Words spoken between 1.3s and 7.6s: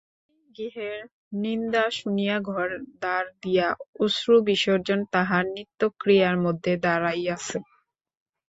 নিন্দা শুনিয়া ঘরে দ্বার দিয়া অশ্রুবিসর্জন তাহার নিত্যক্রিয়ার মধ্যে দাঁড়াইয়াছে।